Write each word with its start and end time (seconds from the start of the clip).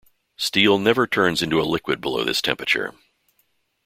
Steel 0.35 0.79
never 0.79 1.05
turns 1.05 1.43
into 1.43 1.61
a 1.61 1.61
liquid 1.61 2.01
below 2.01 2.23
this 2.23 2.41
temperature. 2.41 2.95